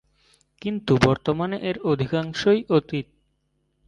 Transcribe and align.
কিন্তু 0.61 0.93
বর্তমানে 1.01 1.57
এর 1.61 1.77
অধিকাংশই 1.83 2.59
অতীত। 2.69 3.07